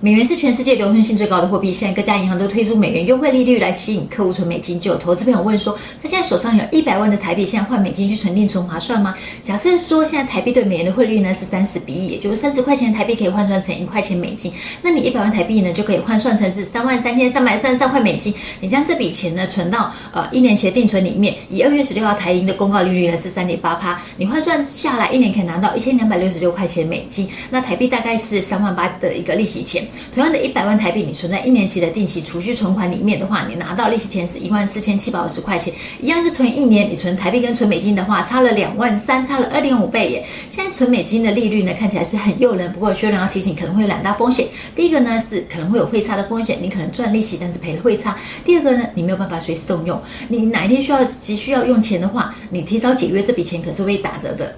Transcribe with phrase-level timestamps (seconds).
[0.00, 4.78] 美元是全世界流通性最高的货币，现在各家银行都推出美元优惠利率来吸引客户存美金。
[4.78, 9.14] 就有投资朋友问说，他现在手上有一百万的台币，现在换美金去存定存划算吗？
[9.42, 18.34] 假设说现在台币对美元的汇率呢是三十比一，也就是三十块钱台币可以换算成一块钱美金，那你一百万台币呢就可以换算成是三万三千三百三十三块美金。
[18.60, 29.85] 你将这笔钱呢存到呃一年期的定存里面，以二月十六号台银的公告利率呢是三点八趴，你换算下来一年可以拿到一千两百六十六块钱美金，那台币大概是三万八的一个利息钱。
[30.14, 36.88] 同样的一百万台币，你存在一年期的定期储蓄存款里面的话，你拿到利息钱是一万四千七百五十块钱，一样是存一年。
[36.88, 40.26] 你存台币跟存美金的话，差了两万三，差了二点五倍耶。
[40.48, 44.46] 现在存美金的利率呢，看起来是很诱人，不过薛仁要提醒，可能会有两大风险。
[44.74, 48.16] 第一个呢是可能会有汇差的风险，你可能赚利息，但是赔了汇差。
[48.44, 54.54] 第二个呢，你没有办法随时动用，你哪一天需要急需要用钱的话，你提早解约，这笔钱可是会打折的。